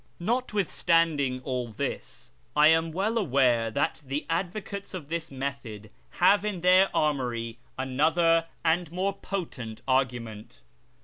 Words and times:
Notwithstanding 0.19 1.41
all 1.43 1.67
this, 1.67 2.31
I 2.55 2.69
am 2.69 2.91
well 2.91 3.19
aware 3.19 3.69
that 3.69 4.01
the 4.03 4.25
advocates 4.31 4.95
of 4.95 5.09
this 5.09 5.29
method 5.29 5.91
have 6.17 6.43
in 6.43 6.61
their 6.61 6.89
armoury 6.91 7.59
another 7.77 8.47
and 8.65 8.87
a 8.87 8.89
INTRODUCTORY 8.89 8.95
more 8.95 9.13
potent 9.17 9.81
argument. 9.87 10.61